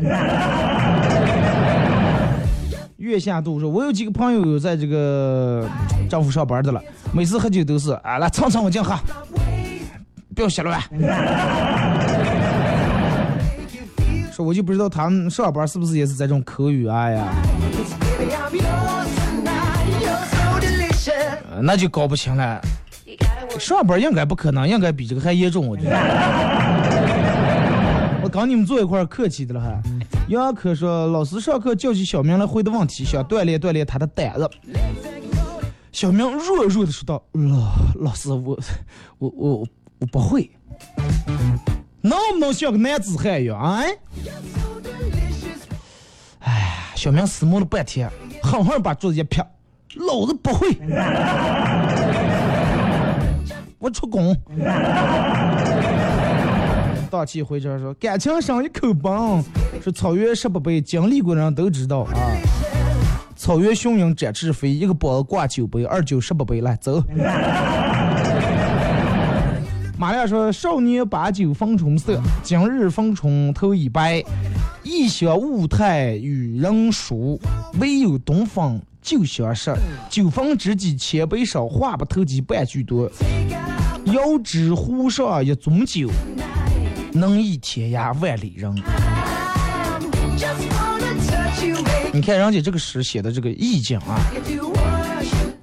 [2.97, 5.67] 月下度说，我有几个朋友有在这个
[6.07, 6.79] 政府上班的了，
[7.11, 8.95] 每次喝酒都是啊，来蹭蹭我敬喝，
[10.35, 10.79] 不要瞎乱。
[14.35, 17.33] 说我就不知道他们上班是不是也是这种口语，哎呀，
[21.61, 22.59] 那就搞不清了。
[23.57, 25.91] 上班应该不可能，应该比这个还严重，我觉得。
[28.21, 29.81] 我跟你们坐一块儿客气的了哈。
[30.27, 34.49] 杨科说，老师上课叫起小明来回答问题，想锻炼锻炼他的胆子。
[35.93, 37.71] 小明弱弱的说道：“老
[38.01, 38.59] 老师，我
[39.19, 39.65] 我我
[39.99, 40.51] 我不会，
[42.05, 43.59] 能不能像个男子汉一样？
[43.59, 43.97] 哎，
[46.41, 48.07] 哎，小明思慕了半天，
[48.43, 49.43] 狠狠把桌子一撇，
[49.95, 50.77] 老子不会。
[53.79, 54.37] 我出宫。
[57.09, 59.43] 大气回这说，感情上一口崩，
[59.83, 62.13] 是草原十八杯，经历过的人都知道啊。
[63.35, 67.01] 草原雄鹰展翅飞，一个膀子挂九杯，二九十八杯，来走。
[69.97, 74.21] 马亮说：“少年把酒风尘色，今日风尘头已白。
[74.83, 77.39] 异乡物态与人殊，
[77.79, 79.73] 唯有东风旧相识。
[80.09, 83.09] 酒逢知己千杯少，话不投机半句多。
[84.05, 86.09] 遥知湖上一樽酒，
[87.13, 88.75] 能忆天涯万里人。
[92.13, 94.19] 你看人家这个诗写的这个意境啊，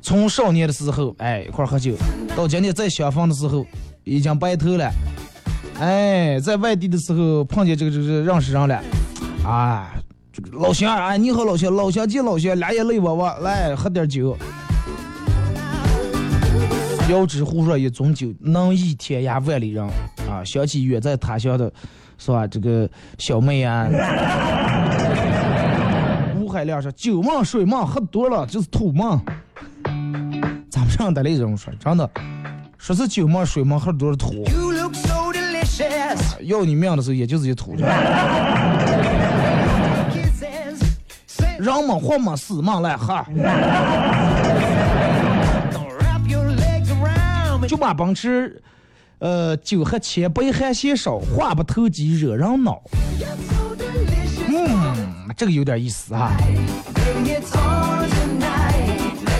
[0.00, 1.94] 从少年的时候，哎，一块喝酒，
[2.34, 3.64] 到今天再相逢的时候，
[4.04, 4.90] 已经白头了。
[5.78, 8.80] 哎，在外地的时候碰见这个这个认识人了，
[9.44, 9.92] 啊，
[10.32, 14.36] 这个老乡啊，你好老乡，老乡见老乡，俩眼泪汪汪，来喝点酒。
[17.08, 19.84] 遥知湖上一种酒，能以天涯万里人。
[20.30, 21.70] 啊，想起远在他乡的，
[22.16, 22.46] 是吧？
[22.46, 22.88] 这个
[23.18, 23.88] 小妹啊，
[26.38, 29.20] 吴海亮说酒梦水梦喝多了就是土梦。
[30.70, 32.08] 咱们上得那种说，真的，
[32.82, 34.44] 说是酒嘛水闷喝的都是土。
[36.40, 37.76] 要你命的时候，也就是一土。
[37.76, 37.86] 人
[41.86, 43.24] 嘛，活嘛，死嘛，来喝。
[47.68, 48.60] 就把奔驰，
[49.20, 52.82] 呃，酒喝浅杯，还嫌少，话不投机惹人恼。
[54.48, 56.32] 嗯，这个有点意思哈。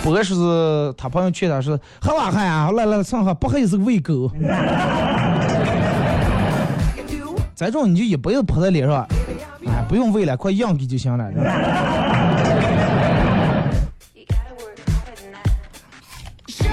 [0.02, 0.12] Tonight.
[0.12, 4.30] 博说是他朋友劝他说喝吧喝呀，来来上喝，不喝也是喂狗。
[4.34, 4.40] You
[7.08, 9.06] do 这种你就一辈子泼在脸上，
[9.66, 11.30] 哎，不用喂了，快养给就行了。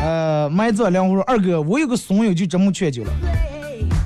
[0.01, 3.11] 呃，麦子两户说二哥，我有个损友就这么劝酒了，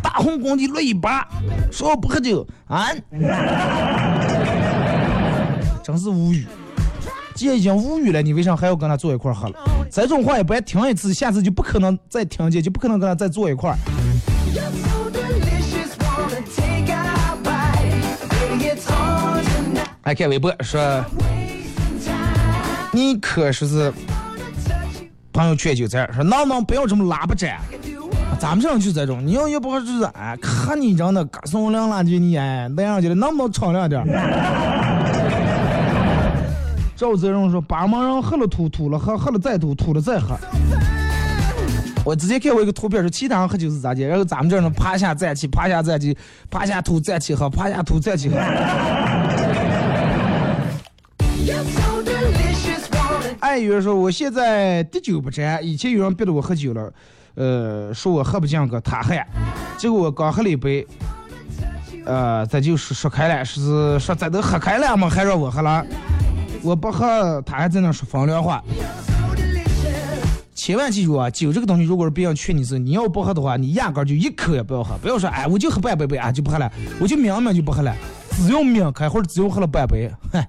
[0.02, 1.28] 大红光地乱一把，
[1.72, 2.88] 说我不喝酒啊，
[5.84, 6.46] 真是无语。
[7.36, 9.56] 既然已经无语了，你为啥还要跟他坐一块儿喝了？
[9.92, 13.78] 这种话也不爱听一次，下次就不可能再听见，就不可能跟他再坐一块儿。
[14.54, 15.94] You're so delicious.
[16.00, 18.18] Wanna take a bite.
[18.30, 19.88] Baby, it's on tonight.
[20.04, 21.04] 来看微博说，
[22.92, 23.92] 你可说是
[25.32, 27.60] 朋友劝酒这样说，能不能不要这么拉不展？
[28.40, 35.23] 咱们这样就这种，你要要不就是哎，看你长得嘎松亮烂就你哎那样去了，能不能敞亮点儿？
[37.04, 40.38] 赵泽荣说，把盲人喝了吐，吐了喝，喝了再吐，吐了再喝。
[42.06, 46.18] 我直接看过一个图片，说其他人喝酒是咋的，然后咱们这儿呢，趴下站起，趴下站起，
[46.50, 48.38] 趴下吐站起喝，趴下吐站起喝。
[53.42, 56.94] 爱有人说我现在滴酒不沾，以前有人逼着我喝酒了，
[57.36, 59.14] 呃，说我喝不进个他喝，
[59.78, 60.88] 结果我刚喝了一杯，
[62.06, 65.86] 呃，咱就说说开了，是说咱都喝开了嘛，还让我喝了，
[66.64, 68.64] 我不喝，他还在那说风凉话。
[70.56, 76.72] 千万记住啊，酒这个东西，如果是别人劝你是，你要不喝的话，你压根就一口也不要喝，不要说哎，我就喝半杯杯啊，就不喝了，
[77.02, 77.94] 我就明明就不喝了，
[78.32, 80.48] 只要抿开或者只要喝了半杯，嗨。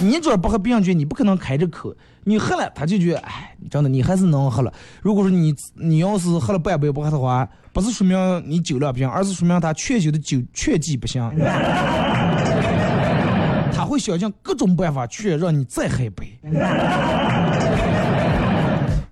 [0.00, 4.72] 你这不喝冰酒，你不可能开着口，你喝了他就觉得，哎，真的你还是能喝了。
[5.02, 11.28] 如果说你你要是喝了半杯不喝的话，不是说明你酒量不行，而是说明他劝酒的酒劝技不行。
[13.72, 16.38] 他会想尽各种办法劝让你再喝一杯。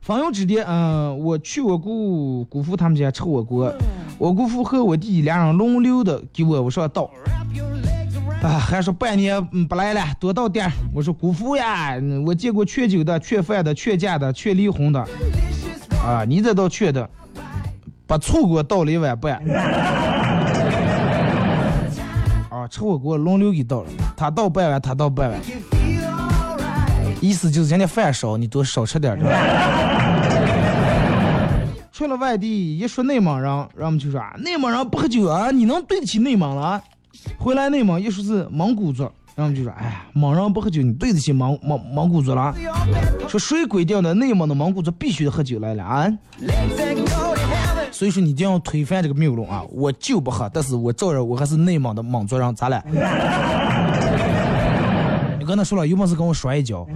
[0.02, 3.74] 朋友之巅，嗯、我去我姑姑父他们家吃火锅，
[4.18, 7.10] 我姑父和我弟俩人轮流的给我我说倒。
[8.46, 10.72] 啊，还说半年不来了，多倒点儿。
[10.94, 15.00] 我说姑父呀，我见过劝酒的、劝饭的、劝嫁的、劝离婚的，
[16.04, 17.10] 啊，你这倒劝的，
[18.06, 19.34] 把醋给我倒了一碗半。
[22.48, 25.40] 啊，吃火锅轮流给倒了，他倒半碗，他倒半碗，
[27.20, 29.18] 意思就是人家饭少，你多少吃点儿。
[31.90, 36.80] 去了外地，一说内蒙人，人们就说啊，内蒙人不喝酒啊，你能对得起内蒙了？
[37.38, 39.02] 回来内蒙一说是蒙古族，
[39.34, 42.54] 人们就说，哎呀，蒙人不喝酒，你对得起蒙蒙蒙古族了？
[43.28, 46.12] 说谁规定的内蒙的蒙古族必须得喝酒来了啊？
[47.90, 49.62] 所以说你一定要推翻这个谬论啊！
[49.72, 52.82] 我就不喝，但是我照样我还是内蒙的蒙族人，咋了？
[55.38, 56.86] 你跟他说了，有本事跟我摔一跤。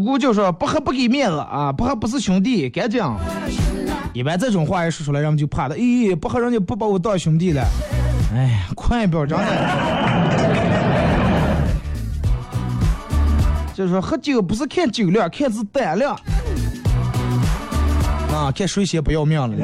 [0.00, 3.04] 姑姑就说不喝不给面子啊，不喝不是兄弟，干净。
[4.14, 7.62] 一般这种话一说出来，人们就怕了，咦，不喝人家不把我当兄弟了。
[8.34, 9.44] 哎呀，快表真的。
[13.74, 16.14] 就是说喝酒不是看酒量，看是胆量。
[18.32, 19.48] 啊，看谁先不要命了。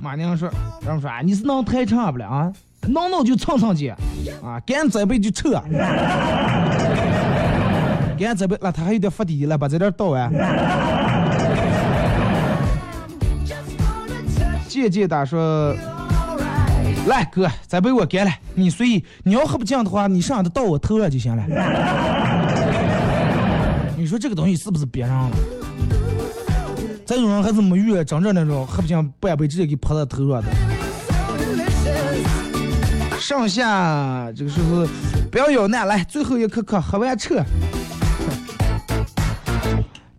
[0.00, 0.48] 马娘说，
[0.82, 2.52] 人们说，你是能太长不了啊？
[2.88, 3.92] 能能就蹭蹭去，
[4.42, 5.62] 啊，干这杯就撤。
[8.20, 10.30] 干这边，那他还有点发底，来把这点倒完。
[14.68, 15.74] 渐渐的说，
[17.06, 19.02] 来哥，再杯我干了，你随意。
[19.22, 21.42] 你要喝不进的话，你上的倒我头上就行了。
[23.96, 25.36] 你说这个东西是不是别上了？
[27.06, 30.48] 这种人还是没遇真正那种喝不进半杯直接给泼到头上的。
[33.18, 34.86] 上下这个时候
[35.32, 35.86] 不要咬难？
[35.88, 37.42] 来，最后一颗颗喝完撤。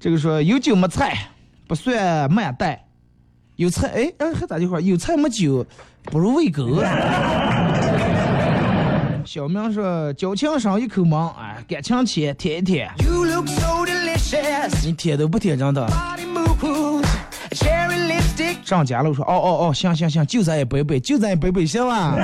[0.01, 1.15] 这个说有酒没菜
[1.67, 2.83] 不算慢待，
[3.55, 4.81] 有菜哎哎还咋句话？
[4.81, 5.63] 有菜没酒
[6.05, 6.81] 不如喂狗。
[9.23, 12.89] 小明说交情上一口忙，哎，感情浅舔一舔。
[14.83, 15.87] 你舔都不舔真的。
[18.65, 22.15] 上家了，我说哦哦哦，行行行，就咱也背背，就咱也背背行吧。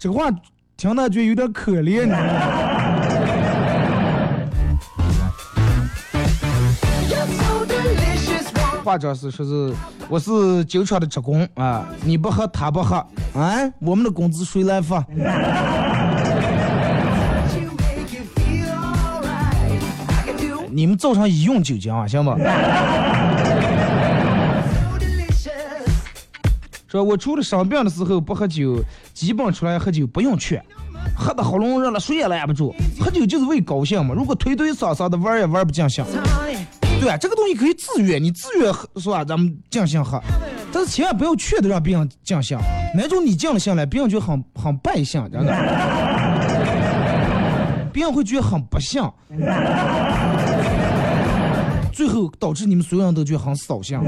[0.00, 0.28] 这个话
[0.76, 2.12] 听着觉得有点可怜，你
[8.88, 9.74] 话这是说是
[10.08, 12.96] 我是酒厂的职工啊，你不喝他不喝
[13.34, 15.04] 啊，我们的工资谁来发？
[20.70, 22.30] 你们造成医用酒精啊，行不？
[26.86, 28.82] 说我除了生病的时候不喝酒，
[29.12, 30.64] 基本出来喝酒不用劝，
[31.14, 32.74] 喝的喉咙热了，谁也拦不住。
[32.98, 36.02] 喝酒就是为高兴嘛，如果推推搡搡的玩也玩不尽兴。
[37.00, 39.24] 对啊，这个东西可以自愿，你自愿喝是吧？
[39.24, 40.20] 咱们尽兴喝，
[40.72, 42.58] 但是千万不要劝的让别人尽兴，
[42.94, 45.52] 哪种你尽了兴了，别人就很很败兴，真的，
[47.92, 49.12] 别人会觉得很不像，
[51.92, 54.00] 最后导致你们所有人都觉得很扫兴。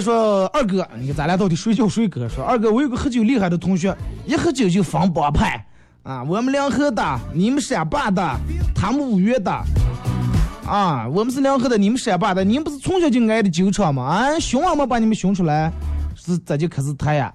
[0.00, 3.94] 说：“二哥，你看咱俩到底谁叫谁哥？”说：“二哥，我有个喝酒厉害的同学，
[4.26, 5.64] 一喝酒就分帮派
[6.02, 7.02] 啊，我们两河的，
[7.34, 8.22] 你们陕坝的，
[8.74, 9.52] 他们五岳的。”
[10.66, 14.04] 啊，我们是两河的，你们陕坝的，你们不是从小就挨的酒场吗？
[14.04, 15.72] 啊，熊啊没，把你们熊出来，
[16.14, 17.32] 是这就开始谈呀。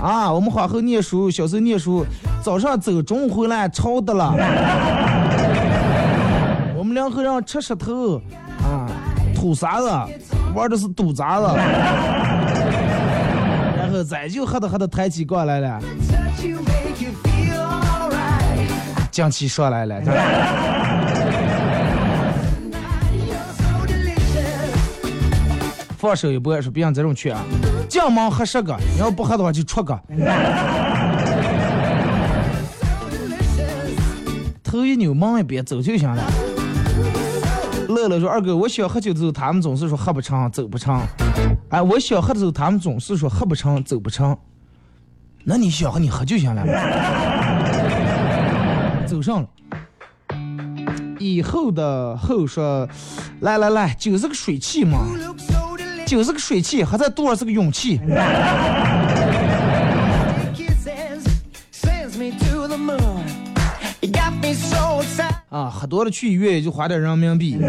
[0.00, 2.06] 啊，我们花后念书，小时候念书，
[2.42, 4.34] 早上走，中午回来吵的了。
[6.74, 8.16] 我们两河人吃石头，
[8.62, 8.88] 啊，
[9.36, 9.90] 吐沙子，
[10.54, 11.46] 玩的是赌砸子，
[13.76, 15.80] 然后再就喝的喝的抬起杠来了.
[19.10, 20.00] 将其上来了。
[25.98, 27.44] 放手一搏，说别让这种去啊，
[27.88, 30.00] 进门喝十个，你要不喝的话就出个。
[34.62, 36.22] 头一扭，门一边走就行了。
[37.90, 41.00] 乐乐说：“二哥，我想喝酒的时候，他们总是说喝不成，走不成。
[41.68, 44.36] 哎，我想喝的时候，他们总是说喝不成，走不成。
[45.44, 46.64] 那你想喝你喝就行了，
[49.06, 49.48] 走上了。
[51.18, 52.88] 以后的后说，
[53.40, 55.06] 来来来，酒是个水气嘛，
[56.06, 58.00] 酒是个水气，还在多少是个勇气。
[65.50, 67.58] 啊，喝多了去医院也就花点人民币。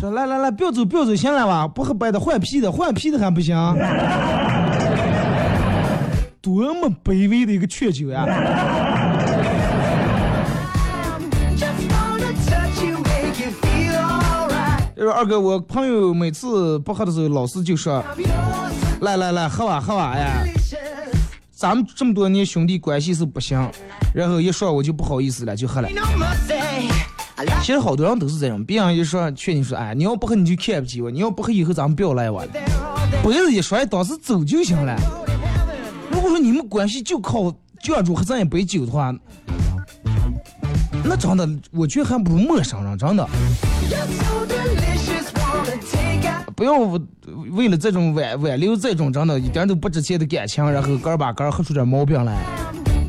[0.00, 1.68] 说来来来，不要走不要走，行了吧？
[1.68, 3.54] 不喝白的，换啤的，换啤的还不行？
[6.40, 8.26] 多么卑微的一个劝酒呀
[11.56, 14.92] ！Just wanna touch you, make you feel alright.
[14.96, 18.04] 就是二哥，我朋友每次不喝的时候，老师就说
[19.02, 20.44] 来来来，喝吧喝吧呀！
[21.62, 23.56] 咱们这么多年兄弟关系是不行。”
[24.12, 25.88] 然后一说我就不好意思了，就喝了。
[27.60, 33.22] 其实好多人都是这样，别人一说劝你说：“哎，你要不喝你就看不起我，你要不喝以后咱们不要来往了。” there all day.
[33.24, 34.96] 杯子一摔，当时走就行了。
[36.10, 37.42] 如果说你们关系就靠
[37.80, 39.14] 犟住喝这一杯酒的话，
[41.04, 43.28] 那真的，我觉得还不如陌生人，真的
[46.62, 46.78] 不要
[47.50, 52.38] 为了这种挽挽留这种真的一点都不值钱的感情，然后个儿把个喝出点毛病来。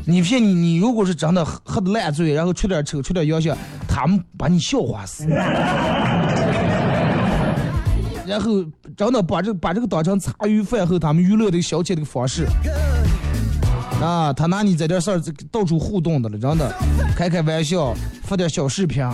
[0.04, 5.24] 你骗你，你如果是真的喝喝的烂醉，然后出点丑，出点洋相，他们把你笑话死。
[8.26, 8.64] 然后
[8.96, 12.48] 真的把这把这个当成茶余饭后他们娱乐的消遣的方式。
[14.02, 16.74] 啊，他拿你这点事儿到处互动的了，真的，
[17.16, 17.94] 开开玩笑，
[18.24, 19.08] 发点小视频。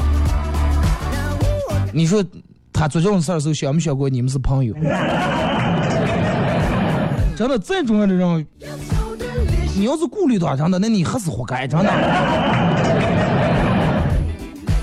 [1.92, 2.24] 你说
[2.72, 4.74] 他做这种事儿的时候，想没想过你们是朋友？
[7.36, 8.46] 真的，再重要的人，
[9.76, 11.90] 你要是顾虑他，真的，那你还是活该，真的。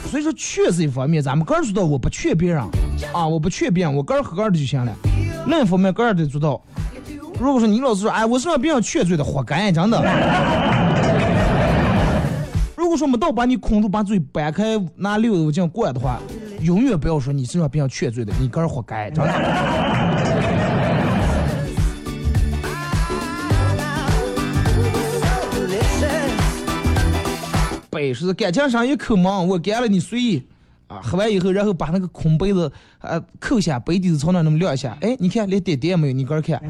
[0.09, 2.63] 所以说，劝是一方面，咱们个人做到，我不劝别人，
[3.13, 4.91] 啊，我不劝别人，我个人合个人的就行了。
[5.45, 6.59] 另一方面，个人得做到。
[7.39, 10.01] 如果说你老是说，哎，我是让别人劝醉的，活该，真的。
[12.75, 16.19] 如果果说没到把你捆住，把嘴掰开，拿溜子这灌的话，
[16.61, 19.33] 永远不要说你身上别人缺罪的，你个人活该，真的。
[27.89, 30.43] 杯是感情上一口忙，我干了你随意。
[30.87, 36.61] 啊，喝完以后，然后把那个空杯子呃扣下，杯底子朝那那么撂下，哎，你看连点点也没有，你个人看。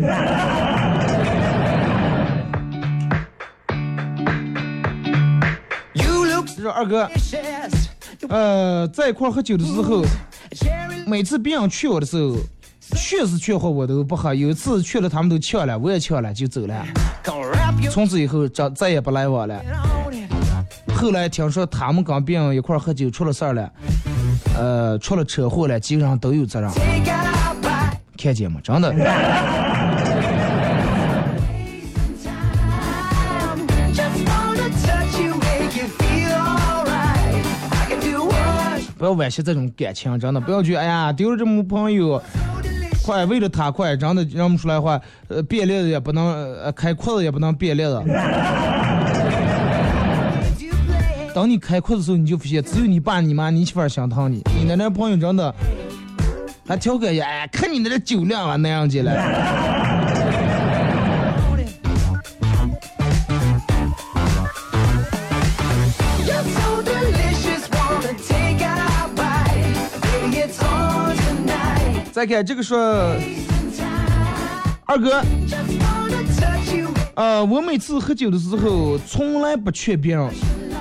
[6.74, 7.08] 二哥.
[8.30, 10.04] 呃，在一块喝酒的时候，
[11.06, 12.36] 每次别人劝我的时候，
[12.96, 14.34] 劝是劝喝我都不喝。
[14.34, 16.86] 有一次劝了他们都呛了，我也呛了就走了。
[17.90, 19.62] 从此以后再再也不来往了。
[20.96, 23.72] 后来听说他们跟别人一块喝酒出了事儿了，
[24.56, 26.72] 呃，出了车祸了，基本上都有责任。
[28.18, 28.60] 看见吗？
[28.64, 28.92] 真的。
[39.08, 42.22] 要惋惜这种感情，真的不要觉得哎呀丢了这么朋友，
[43.06, 45.00] 快为了他快，真的认不出来话，
[45.30, 47.96] 呃，变脸的也不能，开裤子也不能变脸子。
[50.60, 51.34] you play.
[51.34, 55.56] 当你开阔的时候，你就发现只有你爸、你妈、你媳妇儿心疼你，你那那朋友真的
[56.68, 59.77] 还调侃一下，哎，看你那酒量啊那样子了。
[72.18, 73.16] 再看这个说，
[74.86, 75.22] 二哥，
[77.14, 80.28] 呃，我每次喝酒的时候，从来不劝别人，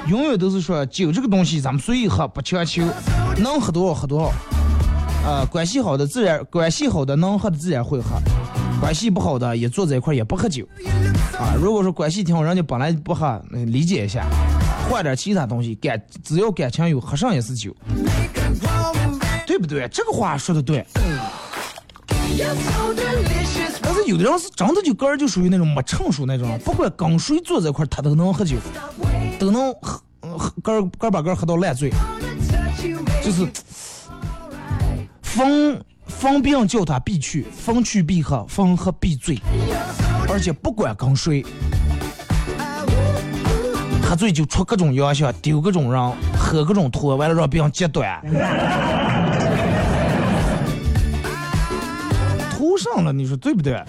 [0.09, 2.82] 永远都是说酒这个东西咱们随意喝，不强求，
[3.37, 4.32] 能喝多少喝多少。
[5.26, 8.18] 呃，关系好的自然，关系好的能喝的自然会喝，
[8.80, 10.66] 关系不好的也坐在一块也不喝酒。
[11.39, 14.24] 啊，如果说关系挺好，人家本来不喝，理解一下，
[14.89, 17.76] 换点其他东西，感只要感情有，喝上也是酒，
[19.57, 19.88] 对不对？
[19.88, 20.84] 这个话说的对。
[23.80, 28.57] 但是有的人是真的就个人就属于那种没成熟那种，不管跟谁坐在一块儿，他都能喝酒，
[29.38, 31.90] 都能喝嗯喝个儿个儿把个儿喝到烂醉
[33.24, 33.48] 就是
[35.22, 39.38] 逢逢别人叫他必去，逢去必喝，逢喝必醉，
[40.28, 41.42] 而且不管跟谁，
[44.02, 48.20] 喝醉就出各种洋相，丢各种人，喝各种托，完了让别人截断。
[53.05, 53.82] 了，你说对不对？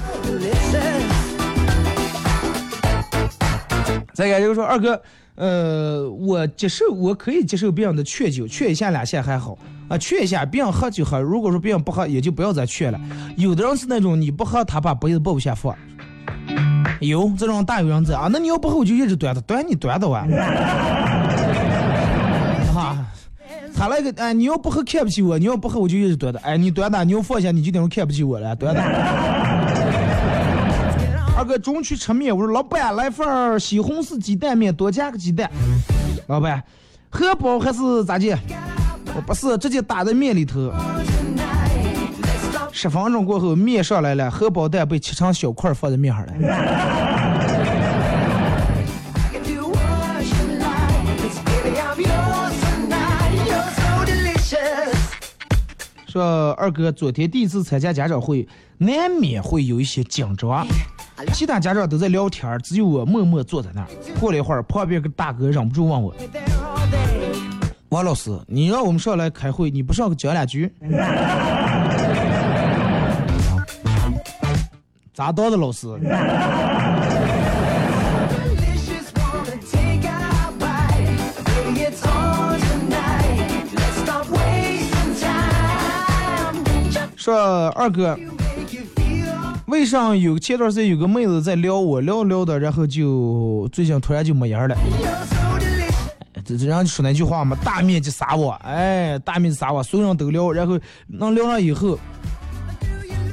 [4.13, 4.99] 再一个就是说，二哥，
[5.35, 9.55] 呃，我接受，我可以接受别人的劝酒，劝一下两下还好
[9.87, 12.99] 啊，劝一下别人喝就喝，如果说别人不喝，也就不要再劝了。
[13.37, 15.75] 有的人是那种你不喝，他把杯子抱下放，
[16.99, 20.27] 有这种大有人在啊，那你要不喝我就一直端着，端你端的完。
[23.77, 28.81] 哈，他那个哎，你要不喝看不起我，你要不喝我就一直端着，哎，你端的，你要放下你就等于看不起我了，端的。
[31.37, 35.47] 二哥中午去吃面，我说老板来份儿西红柿鸡蛋面，多加个鸡蛋。
[36.25, 36.63] 老板，
[37.11, 38.35] 荷包还是咋的？
[39.15, 40.73] 我不是，直接打在面里头。
[42.71, 46.33] 十分钟过后，面上来了，荷包蛋被切成小块放在面上了。
[56.17, 58.47] 说二哥昨天第一次参加家长会，
[58.79, 60.65] 难免会有一些紧张。
[61.31, 63.87] 其他家长都在聊天，只有我默默坐在那儿。
[64.19, 66.15] 过了一会儿，旁边个大哥忍不住问我.
[67.89, 70.71] 王老师，你让我们上来开会，你不上个讲两句？
[75.13, 75.87] 咋当的老师？
[87.27, 88.17] 说二哥，
[89.65, 94.77] 为啥有前段时间有个妹子在撩我，撩撩的，然后就最近突然就没影了。
[96.45, 101.99] 这这人家说那句话嘛，大面积撒我，哎，大面积撒我，所有人都撩，然后能撩上以后，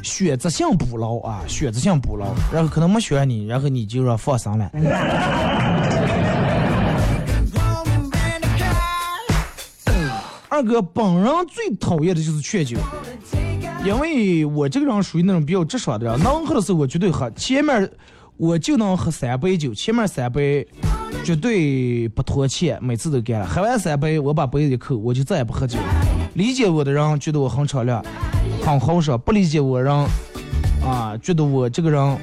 [0.02, 4.68] 选择性捕捞啊，选择性捕捞，然后可能没选你，然后你就说放生了。
[10.48, 12.76] 二哥本人最讨厌的就是劝酒，
[13.84, 17.90] 因为我这个人属于那种比较直爽的人，能喝的时候我绝对喝，前面
[18.38, 20.66] 我就能喝三杯酒，前面三杯
[21.22, 23.46] 绝对不拖欠，每次都干了。
[23.46, 25.84] 喝完三杯，我把杯子一扣，我就再也不喝酒了。
[26.32, 28.02] 理解我的人觉得我很敞亮，
[28.62, 29.94] 很豪爽；不理解我人，
[30.82, 32.18] 啊，觉得我这个人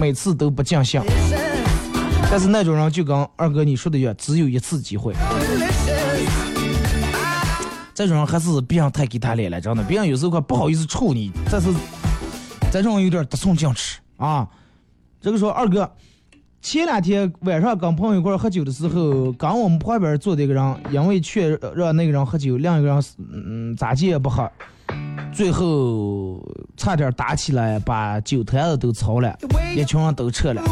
[0.00, 1.00] 每次都不尽兴。
[2.28, 5.14] 但是那种人就跟二哥你说的一样，只有一次机会。
[7.94, 11.68] 这种人还是别让太给他脸了，真的，别人有时候快不好意思处你，但是
[12.70, 14.48] 这种人有点得寸进尺啊。
[15.20, 15.88] 这个说二哥，
[16.60, 24.50] 前两天晚上跟朋友一块喝酒的时候，刚我们旁边坐的一个人，因为劝让那个人喝酒，另一个人嗯咋地也不喝，
[25.32, 26.42] 最后
[26.76, 29.38] 差点打起来，把酒坛子都吵了，
[29.76, 30.62] 一群人都撤了。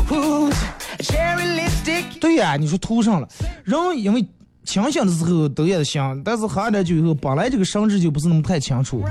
[2.19, 3.29] 对呀，你说图上了，
[3.65, 4.27] 人因为
[4.65, 9.03] 清醒的时候都也香，但是喝了点酒以后，本来这个神志就不是那么太清楚。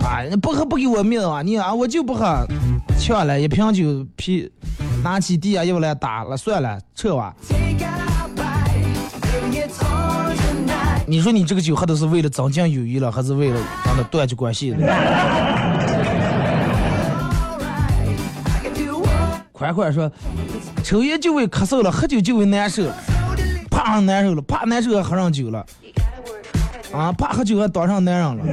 [0.00, 1.42] 啊，你不喝不给我面子啊！
[1.42, 2.44] 你啊，我就不喝，
[2.98, 4.50] 呛了一瓶酒，啤
[5.04, 7.34] 拿起地下又来打了，算了，撤吧。
[11.06, 14.78] 你说你这个酒喝的是为了增进友谊了，还是为了让他断绝关系了
[19.52, 20.10] 宽宽说，
[20.82, 22.82] 抽烟就会咳嗽了，喝酒就会难受，
[23.86, 25.64] 怕难受了，怕难受还喝上酒了，
[26.92, 28.44] 啊，怕喝酒还当上男人了，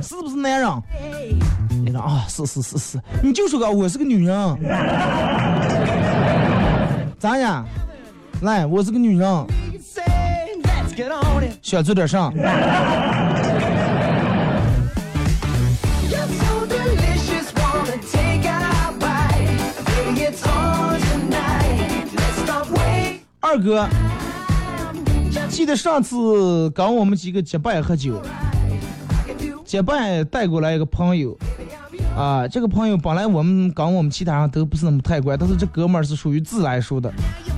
[0.02, 0.70] 是不是男人？
[1.84, 4.58] 你说啊，是是是是，你就说个我是个女人，
[7.18, 7.66] 咋样？
[8.40, 9.46] 来，我是个女人，
[11.60, 12.32] 想做点啥？
[23.46, 23.86] 二哥，
[25.48, 28.20] 记得上次跟我们几个结拜喝酒，
[29.64, 31.38] 结拜带过来一个朋友，
[32.16, 37.08] 啊，这个朋友本来我们跟我们其他人都不是那么太乖，但是这哥们儿是属于自来熟的，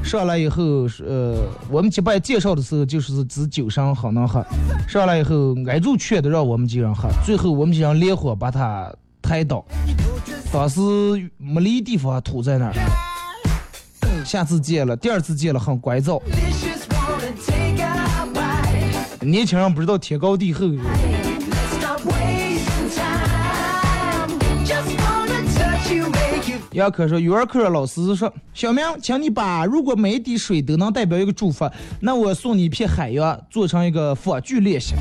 [0.04, 0.62] 上来以后
[1.06, 1.38] 呃，
[1.70, 4.44] 我们结拜介绍的时候就是指酒商好能喝，
[4.86, 9.64] 上来以后挨住劝的让我们几人喝，最后我们几人连火把他抬倒，
[10.52, 10.80] 当时
[11.38, 12.74] 没离地方吐在那儿。
[14.28, 16.18] 下次见了，第二次见了很乖躁。
[16.18, 19.24] Delicious, wanna take a bite.
[19.24, 20.66] 年轻人不知道天高地厚。
[26.72, 31.66] 杨科说，语文课老师说，小明，请你把如果每一滴水都能代表一个祝福，
[31.98, 34.94] 那我送你一片海洋，做成一个仿句练习。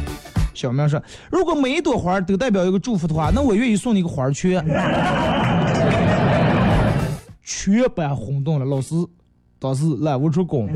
[0.53, 4.63] 小明说，如果每一朵花都代表一个祝福的话，那我愿意送你一个花圈。
[7.49, 8.93] 全班轰动了，老师
[9.57, 10.67] 当时来不出功。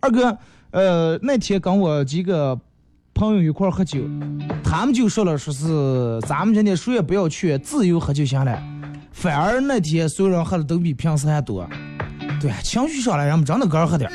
[0.00, 0.36] 二哥，
[0.70, 2.60] 呃，那天跟我几个
[3.14, 4.02] 朋友一块喝酒，
[4.62, 8.62] 他们就说了，说是咱们今天谁也不要去，自由喝就行了。
[9.10, 11.66] 反而那天所有人喝的都比平时还多。
[12.38, 14.12] 对，情绪上来，人们真的个儿喝点，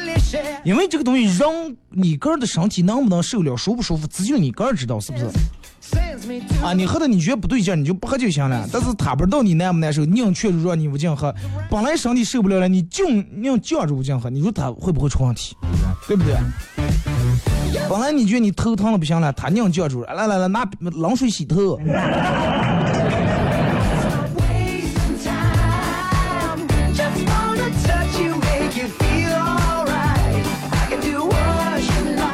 [0.63, 5.27] 因为这个东西人你个儿的身体能不能受了，舒不舒服，只有你个儿知道，是不是？
[6.63, 8.67] 啊，你喝的你觉得不对劲，你就不喝就行了。
[8.71, 11.33] 但是他不知道你难不难受，宁劝住你无尽喝。
[11.69, 14.29] 本来身体受不了了，你就宁犟着无尽喝。
[14.29, 15.55] 你说他会不会出问题？
[16.07, 16.35] 对不对？
[17.87, 21.79] 本来你觉得你头疼的不行了，他宁犟住了，来来来，拿冷水洗头。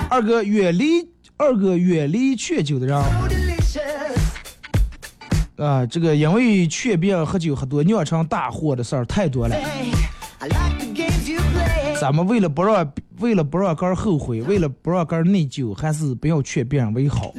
[0.09, 3.03] 二哥远离，二哥远离劝酒的人。
[5.57, 9.55] 啊，这个因为劝别人喝酒喝多酿成大祸的事儿太多了。
[11.99, 17.31] 咱们为了不让为了不让个儿后悔，为了不让个儿内疚，还是不要劝别人为好。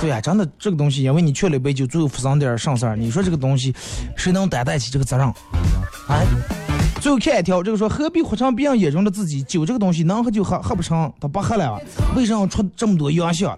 [0.00, 3.74] 对呀、真的这个东西，因为你劝了一杯酒，最后发生点儿上事儿，你说这个东西，
[4.16, 5.26] 谁能担得起这个责任？
[6.08, 6.26] 哎，
[7.00, 9.42] 最后看一条，这个说何必活成别人眼中的自己？
[9.44, 11.80] 酒这个东西能喝就喝，喝不成他不喝了，
[12.16, 13.56] 为什么出这么多洋相？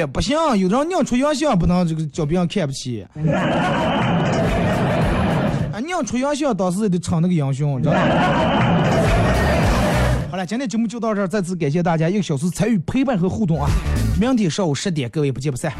[0.00, 3.06] 哎，不行，有的人宁出洋相，不能这个叫别人看不起。
[5.72, 8.00] 啊， 宁出洋相，当时也得逞那个英雄，知道吗？
[10.30, 13.70] 好了，今天节目就到这儿，再次感谢大家一个小时参与陪伴和互动啊！
[14.20, 15.72] 明天上午十点，各位不见不散。